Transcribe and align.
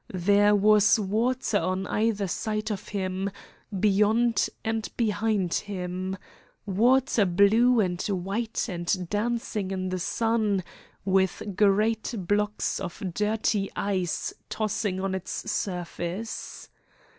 There 0.13 0.55
was 0.55 0.99
water 0.99 1.59
on 1.59 1.85
either 1.85 2.27
side 2.27 2.71
of 2.71 2.87
him, 2.87 3.29
beyond 3.79 4.49
and 4.65 4.89
behind 4.97 5.53
him 5.53 6.17
water 6.65 7.23
blue 7.23 7.79
and 7.79 8.01
white 8.01 8.67
and 8.67 9.07
dancing 9.11 9.69
in 9.69 9.89
the 9.89 9.99
sun, 9.99 10.63
with 11.05 11.55
great 11.55 12.15
blocks 12.17 12.79
of 12.79 13.13
dirty 13.13 13.69
ice 13.75 14.33
tossing 14.49 14.99
on 14.99 15.13
its 15.13 15.51
surface. 15.51 16.67